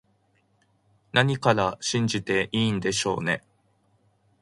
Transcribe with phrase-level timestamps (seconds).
[1.13, 3.43] 何から信じていいんでしょうね